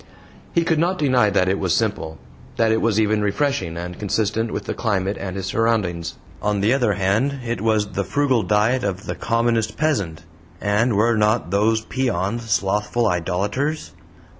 [0.51, 2.17] He could not deny that it was simple
[2.57, 6.15] that it was even refreshing and consistent with the climate and his surroundings.
[6.41, 10.23] On the other hand, it was the frugal diet of the commonest peasant
[10.59, 13.91] and were not those peons slothful idolaters?